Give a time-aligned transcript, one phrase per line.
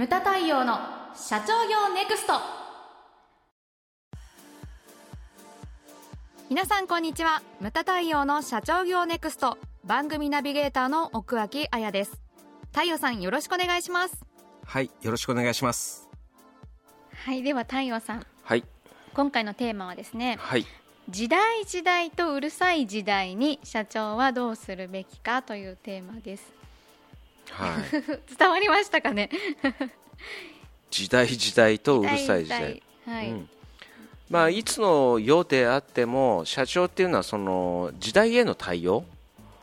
[0.00, 0.78] ムタ太陽の
[1.14, 2.32] 社長業ネクスト。
[6.48, 7.42] 皆さんこんにちは。
[7.60, 9.58] ムタ太陽の社長業ネクスト。
[9.84, 12.18] 番組ナビゲーターの奥脇彩です。
[12.72, 14.24] 太陽さんよろしくお願いします。
[14.64, 16.08] はいよろしくお願いします。
[17.12, 18.26] はいでは太陽さん。
[18.42, 18.64] はい。
[19.12, 20.64] 今回のテーマはですねはい。
[21.10, 26.59] 時代時代とうるさい時代に社長はどうするべきかというテーマです
[27.50, 27.90] はい。
[28.38, 29.30] 伝わりましたかね？
[30.90, 32.82] 時代時代とうるさい時代。
[33.06, 33.48] はい、うん。
[34.28, 39.04] まあいつの世であっても社長っていうのはその時代への対応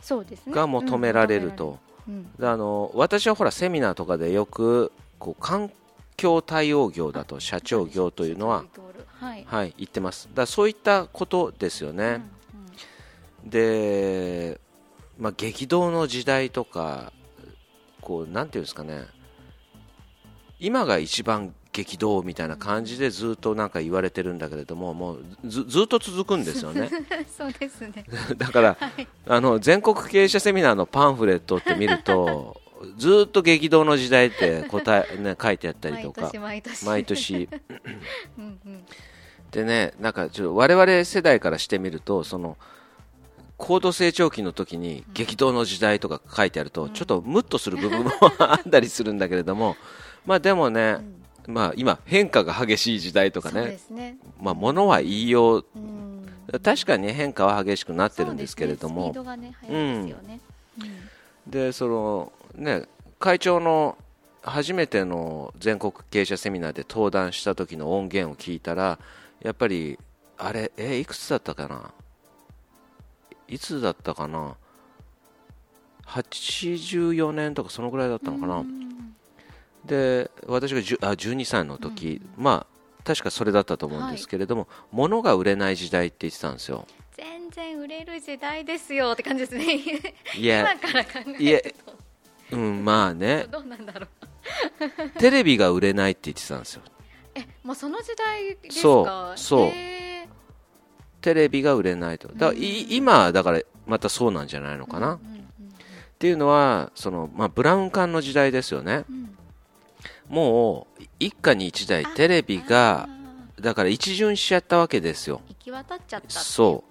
[0.00, 0.52] そうですね。
[0.52, 2.32] が求められると、うん。
[2.38, 5.70] であの私はほらセミナーとかでよくこう環
[6.16, 8.64] 境対応業だと社長業というのは、
[9.20, 10.28] はい、はい、言ってます。
[10.34, 12.22] だそういったことですよね、
[13.44, 14.60] で、
[15.18, 17.12] まあ、激動の時代とか
[18.06, 19.04] こうなんていうんですかね。
[20.60, 26.88] 今が一番激動みたいな感じでずっとなんか言われてるんだけれどももうずずっと続くんですよね。
[27.36, 28.04] そうですね。
[28.38, 28.78] だから、
[29.26, 32.60] あの全国経営者セミナーのパンフレットって見ると
[32.96, 36.86] ずっと激動の時代って答え、ね、 書いてあったりとか毎年。
[36.86, 37.48] 毎年。
[38.38, 38.84] うんうん。
[39.50, 42.56] でねなんかちょっと我々世代からしてみるとその
[43.58, 49.76] 高度成長期の時に激動の時代とか書いてあると、ちょっとムッとする部分もあったりするんだけれども、
[50.26, 50.98] まあでもね、
[51.46, 54.18] まあ今変化が激しい時代とかね、すね。
[54.40, 56.06] まあ物は言いよう、うん。
[56.62, 59.12] 確かに変化は激しくなってるんですけれども
[61.46, 62.84] でそのね
[63.18, 63.96] 会長の
[64.42, 68.98] 初めての全国経営者セミナーで登壇した時の音源を聞いたら
[69.42, 69.98] やっぱり
[70.38, 71.90] あれえいくつだったかな？
[73.48, 74.56] いつだったかな
[76.06, 78.64] ？84年とかそのぐらいだったのかな、
[79.84, 86.86] で私が10あ12歳の時、まあ確かそれだったと思うんですけれども、物が売れない時代って言ってたんですよ。
[87.16, 89.76] 全然売れる時代ですよって感じですね。
[90.36, 91.10] いや 今から考
[91.40, 91.74] える
[92.50, 93.44] うんまあね。
[93.50, 95.10] と どうなんだろう。
[95.18, 96.82] テレビが売れないって言ってたんですよ。
[97.34, 99.60] えもうその時代ですそうかそう。
[99.66, 100.05] へー
[101.26, 102.28] テレビが売れないと。
[102.28, 105.18] だ今だからまたそうなんじゃないのかな、っ
[106.20, 109.04] ていうのはその、まあ、ブラウン管の時代ですよね。
[109.10, 109.36] うん。
[110.28, 115.40] もう一家に一台テレビがあだから一巡しちゃったわけですよ。
[115.48, 116.84] ー行き渡っちゃったそ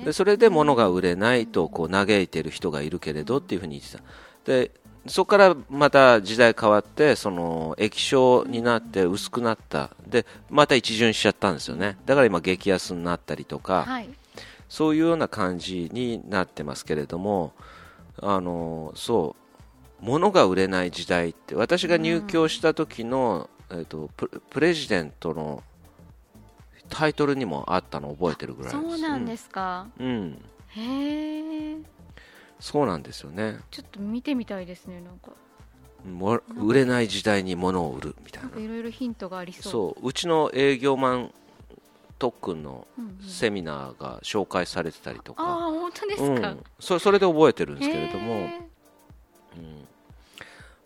[0.00, 0.04] う。
[0.04, 4.02] でそれで物が売れないとこう嘆いてる人がいるけれどっていうふうに言ってた。
[4.44, 4.72] で
[5.08, 9.90] そこからまた時代変わってその液晶になって薄くなった。
[10.06, 11.96] でまた一巡しちゃったんですよね。
[12.06, 14.08] だから今激安になったりとか、はい。
[14.68, 17.52] そういうような感じになってますけれども、
[18.20, 19.36] あのそ
[20.00, 25.62] う物が売れない時代って私が入居した時の、えー、とププレジデントの
[26.88, 28.90] タイトルにもあったのを覚えてるぐらいです。
[28.90, 30.44] そうなんですか、うん、うん。
[30.68, 31.75] へえ
[32.60, 33.58] そうなんですよね。
[33.70, 35.30] ちょっと見てみたいですねなんか。
[36.04, 38.60] も売れない時代に物を売るみたいな。
[38.60, 39.62] いろいろヒントがありそう。
[39.72, 41.34] そううちの営業マン
[42.18, 43.28] 特訓のうんうん。
[43.28, 48.34] セミナーが紹介されてたりとか、ああ本当ですか、うん、そそれで覚えてるんですけれども。
[48.34, 49.84] へー。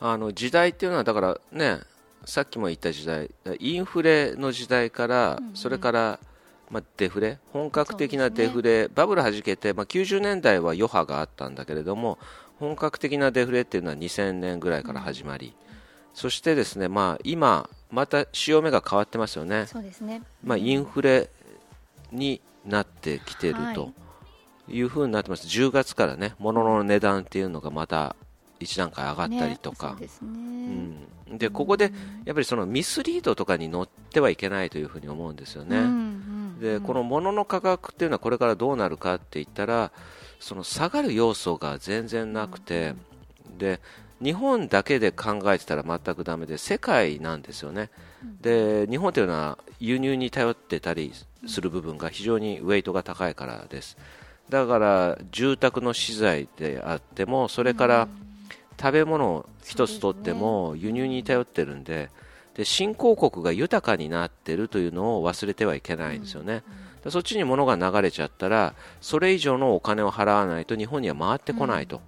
[0.00, 1.80] あの時代っていうのはだからね
[2.24, 5.56] さっきも言った時代インフレの時代から、うんうん。
[5.56, 6.20] それから、
[6.70, 12.18] まあ、デフレ本格的なデフレ、バブルはじけて、まあ、90年代は余波があったんだけれども
[12.58, 15.54] 本格的なデフレっていうのは2000年ぐらいから始まり、
[16.12, 20.22] そしてですね、まあ、今また潮目が変わってますよね、そうですね。
[20.42, 21.30] まあ、インフレ
[22.10, 23.74] になってきているはい。
[23.74, 23.92] と
[24.68, 28.16] いうふうになってます、10月からね物の値段っていうのがまた
[28.60, 30.28] 一段階上がったりとか、ねそうですね、
[31.30, 31.92] うん、でここで
[32.24, 35.78] やっぱりそのミスリードとかに乗ってはいけないというふうに思うんですよね。
[35.78, 36.07] うんうん
[36.60, 39.92] でこの物の価格っていうのはこれからどうなるかって言ったら
[40.40, 42.94] その下がる要素が全然なくて、
[43.58, 43.80] で
[44.22, 47.90] 日本だけで考えてたら全くダメで世界なんですよね。
[48.40, 51.12] で日本というのは輸入に頼ってたり
[51.46, 53.96] する部分が非常にウェイトが高いからです。
[54.48, 58.08] だから住宅の資材であってもそれから
[58.80, 62.10] 食べ物を一つとっても輸入に頼ってるんで
[62.58, 66.64] で新興国が豊かになってるというのを忘れてはいけないんですよね、
[67.04, 72.00] でそっちに物が流れちゃったらそれ以上のお金を払わないと日本には回ってこないと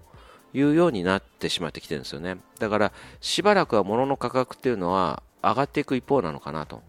[0.53, 2.37] いうようになってしまってきてるんですよね。
[2.59, 6.83] だからしばらくは物の価格っていうのは上がっていく一方なのかなと。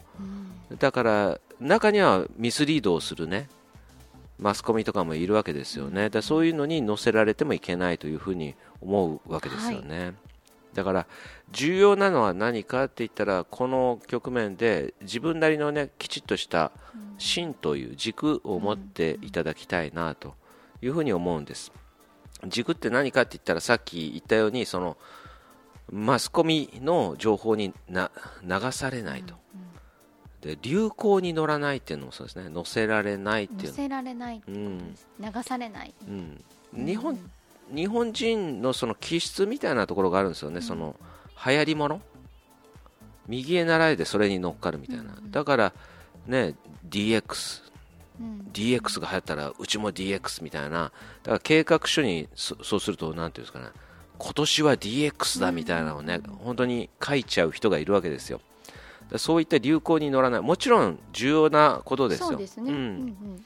[0.80, 3.48] だから中にはミスリードをするね
[4.40, 10.14] マスコミとかもいるわけですよね、だそういうのに載せられてもいけないというふうに思うわけですよね。
[10.74, 11.08] だから
[11.52, 16.72] 重要なのは何かって言ったらこの局面で自分なりのねきちっとした
[17.18, 20.34] 芯という軸を持っていただきたいなと
[20.82, 21.72] いうふうに思うんです。
[22.48, 24.98] 軸って何かって言ったらさっき言ったようにその
[25.92, 28.12] マスコミの情報にな
[28.44, 29.36] 流されないと、
[30.42, 32.50] で流行に乗らないっていうのもそうですね。
[32.50, 36.44] 乗せられないっていう乗せられない、うん、流されない、うん、
[36.74, 37.20] 日本、
[37.74, 40.96] 日本人のその気質みたいなところがあるんですよね、うん、その
[41.46, 42.02] 流行りもの
[43.28, 45.74] 右へ習えでそれに乗っかるみたいな、うん、だから
[46.28, 46.56] ね
[46.90, 47.62] DX、
[48.20, 50.70] うん、DX が流行ったらうちも DX みたいな。
[50.70, 50.92] だか
[51.34, 53.66] ら計画書にそうすると何ていうんですかね。
[54.18, 58.40] 今年は DX だみたいなのをね、本当に書いちゃう人がいるわけですよ。
[59.18, 60.42] そういった流行に乗らない。
[60.42, 62.28] もちろん重要なことですよ。
[62.28, 63.44] そうですね、うん、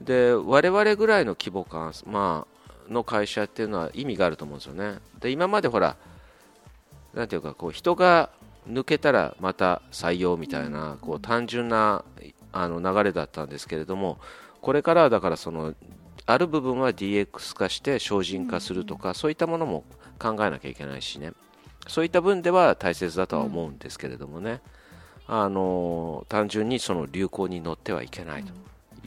[0.00, 2.51] で我々ぐらいの規模感、まあ、
[2.92, 4.98] の会社っていうのは意味があると思うんですよね。
[5.20, 5.96] で今までほら
[7.14, 8.30] なんていうかこう人が
[8.68, 12.04] 抜けたらまた採用みたいなこう単純な
[12.52, 14.18] あの流れだったんですけれども
[14.60, 15.74] これからはだからその
[16.26, 19.84] ある部分は DX 化して精進化するとかそういったものも
[20.18, 21.32] 考えなきゃいけないしね。
[21.88, 24.60] そういった分では大切だとは思うんですけれどもね、
[25.26, 28.52] あの単純にその流行に乗ってはいけないと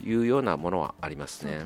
[0.03, 1.65] いうようなものはありますね。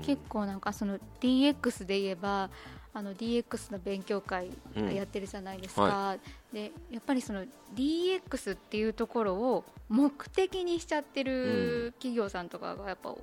[0.00, 2.50] 結構なんかその DX で言えば
[2.94, 4.50] あの DX の勉強会
[4.94, 5.90] やってるじゃないですか、うん。
[5.90, 7.44] はい、でやっぱりその
[7.74, 13.14] DX っていうところを目的にしちゃってる企業さんとかがやっぱ、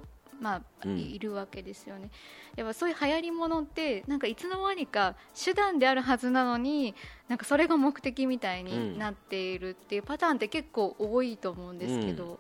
[0.42, 2.10] まあ、うん、いるわけですよね。
[2.56, 6.96] やっぱそういう流行りものってなんかいつの間にか手段であるはずなのに
[7.28, 12.40] なんかそれが目的みたいになっているっていうパターンって結構多いと思うんですけど、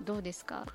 [0.00, 0.66] うん、どうですか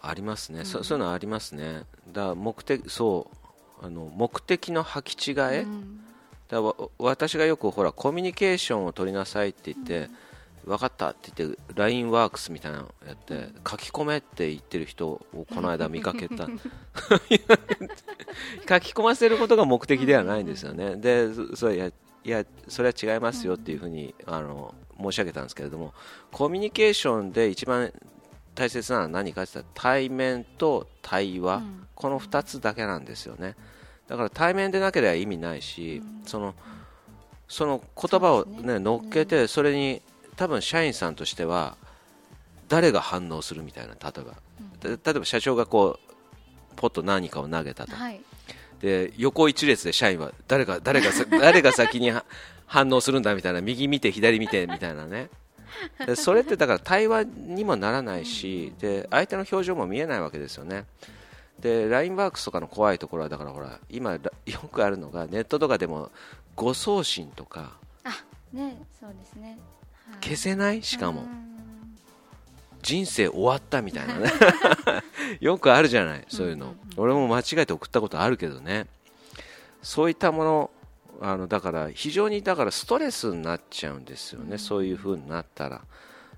[0.00, 1.82] ありますね、うん、そそういうのありますね。
[2.12, 3.38] だ目的そう。
[3.80, 6.00] あの目的の履き違え、うん、
[6.48, 6.60] だ
[6.98, 10.08] 私がよくほらコミュニケーションを取りなさいって言って、
[10.64, 16.48] うん、分かったって言って LINE ワークスみたいなのやって書き込めって言ってる人をこの間見かけた。
[18.68, 20.96] 書き込ませることが目的ではないんですよね。
[20.96, 21.86] でそれや
[22.24, 25.94] いやそれは違いますよっていうふうにあの申し上げたんですけれども
[26.32, 27.92] コミュニケーションで一番
[28.58, 33.54] 大切なのは何かっ対面と対話、うん、この2つだけなんですよね。
[34.08, 36.56] だから対面でなければ意味ないし、うん、その
[37.46, 38.78] その言葉をね、ね。
[38.80, 40.02] 乗っけてそれに
[40.34, 41.76] 多分社員さんとしては
[42.68, 44.34] 誰が反応するみたいな例えば、
[44.84, 46.14] うん、例えば社長がこう
[46.74, 48.20] ポッと何かを投げたと、はい、
[48.80, 52.10] で横一列で社員は誰が誰が 誰が先に
[52.66, 55.30] 反応するんだみたいな右見て左見てみたいなね
[56.16, 60.84] それってだから対話にもならないしで相手の表情も見えないわけですよね。
[61.58, 64.20] で LINE ワークスとかの怖いところはだからほら今よ
[64.70, 66.10] くあるのがネットとかでも
[66.54, 67.72] 誤送信とか
[68.04, 69.58] あねそうですね、
[70.08, 70.82] はい、消せない？
[70.82, 71.26] しかも。
[72.80, 74.30] 人生終わったみたいなね。
[75.40, 78.86] よくあるじゃないそういうの、俺も間違えて送ったことあるけどね。
[79.82, 80.70] そういったもの
[81.20, 85.82] あのだから非常にだからストレスになっちゃうんですよね、うん、そういう風になったら。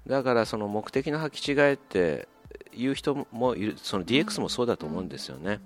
[0.07, 2.27] だからその目的の履き違えって
[2.73, 5.61] いう人もいるその DX もそうだと思うんですよね、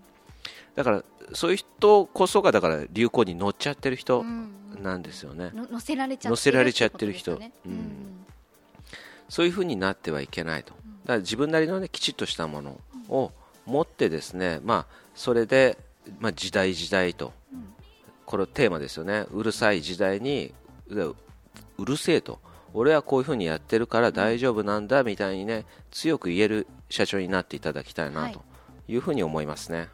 [0.75, 4.25] だからそういう人こそがだから流行に乗っちゃってる人
[4.83, 8.25] なんですよね、乗せられちゃってる人、ね、うん、
[9.29, 10.73] そういう風になってはいけないと。
[11.05, 13.31] だから自分なりの、ね、きちっとしたものを
[13.67, 15.79] 持ってですね、まあ、それで、
[16.19, 17.33] まあ、時代時代と
[18.27, 19.27] これテーマですよね。
[19.33, 20.55] うるさい時代に。
[20.89, 22.41] うるせえと。
[22.75, 28.43] 俺はこういうふうにやってるから大丈夫なんだみたいにね強く言える社長になっていただきたいなと
[28.89, 28.97] い。
[28.97, 29.89] うふうに思いますね、はい、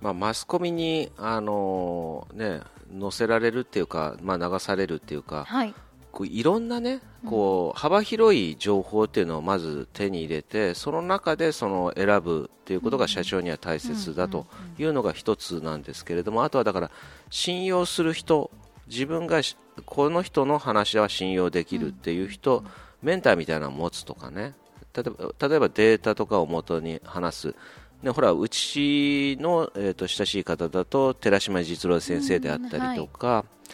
[0.00, 2.62] まあ、マスコミにあのー、ね
[2.98, 5.74] 載せられるっていうか、まあ、流されるっていうか、はい、
[6.12, 14.46] こういろんなねこう幅広い情報っていうのをまず手に入れてその中でその選ぶっていうことが社長には大切だと
[14.78, 16.90] いうのが一つなんですけれどもあとはだから
[17.30, 18.50] 信用する人
[18.88, 19.40] 自分が
[19.86, 22.62] この人の話は信用できるっていう人
[23.00, 24.54] メンターみたいなのを持つとかね。
[24.94, 27.54] 例えば例えばデータとかをもとに話す。
[28.02, 33.68] ね、ほらうちの、えーと、親しい方だと寺島実郎先生であったりとか、はい、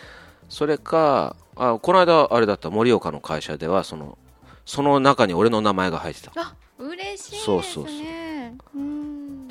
[0.51, 4.17] それかあこの間あれだった盛岡の会社ではその
[4.65, 6.33] その中に俺の名前が入ってた。
[6.37, 7.39] あ嬉しいですね。
[7.39, 7.91] そうそうそ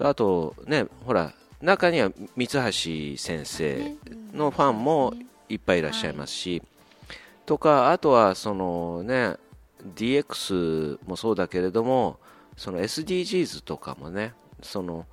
[0.03, 0.07] う。
[0.07, 3.95] あとねほら中には三橋先生
[4.33, 5.13] のファンも
[5.49, 6.61] いっぱいいらっしゃいますし、
[7.45, 9.35] とかあとはそのね
[9.95, 12.19] DX もそうだけれども
[12.55, 15.05] その SDGs とかもねその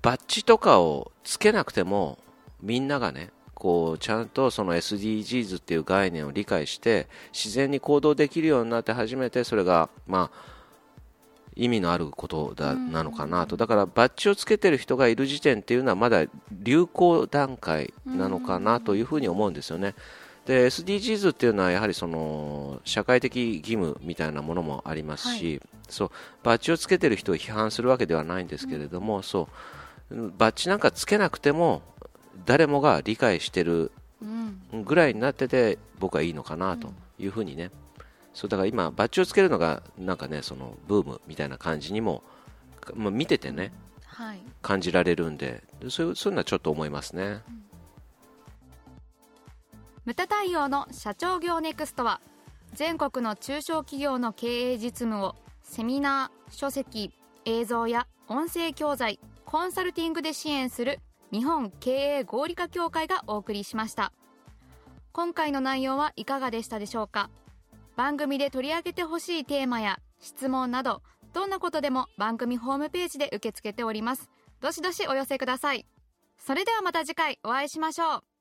[0.00, 2.18] バッジとかをつけなくても
[2.62, 3.30] みんながね
[3.62, 10.52] こうちゃんとその SDGs っていう概念を理解して自然に行動できるようになって初めてそれがまあ
[11.54, 13.56] 意味のあることだなのかなと。
[13.56, 19.94] だからバッジをつけてる人がいる時点っていうのはまだ流行段階なのかなというふうに思うんですよね。
[20.44, 26.10] で SDGs っていうのはやはりその社会的義務みたいなものもありますし、はい、そう
[26.42, 29.48] バッジをつけてる人を批判するわけではないんですけれども、うん、そ
[30.10, 31.82] うバッジなんかつけなくても
[32.44, 33.92] 誰もが理解してる
[34.72, 37.70] ぐらいになってて僕はいいのかなというふうにね、
[38.34, 42.22] そうだから今バッジをつけるのがなんかねそのブームみたいな感じにも、
[42.94, 43.72] まあ、見ててね、
[44.04, 45.62] はい、感じられるんで。
[45.90, 47.64] そういうそういうのはちょっと思いますね、うん、
[50.04, 52.20] ムタ太陽の社長業ネクストは
[52.74, 57.12] 全国の中小企業の経営実務をセミナー書籍
[57.44, 61.00] 映像や音声教材コンサルティングで支援する
[61.32, 64.12] 日本経営合理化協会がお送りしました。
[65.12, 67.30] 今回の内容はいかがでしたでしょうか？
[67.96, 74.30] 番組で取り上げてほしいテーマや質問などどんなことでも番組ホームページで受け付けております。
[74.60, 75.86] どしどしお寄せください。
[76.38, 78.31] それではまた次回お会いしましょう。